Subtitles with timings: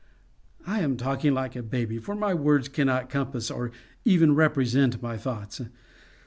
[0.65, 3.71] I am talking like a baby, for my words cannot compass or
[4.03, 5.61] even represent my thoughts.